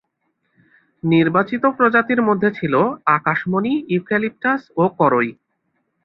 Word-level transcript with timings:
নির্বাচিত 1.03 1.63
প্রজাতির 1.77 2.21
মধ্যে 2.21 2.49
ছিল 2.51 2.73
আকাশমণি, 3.17 3.73
ইউক্যালিপটাস 3.93 4.61
ও 4.77 4.83
করই। 4.99 5.29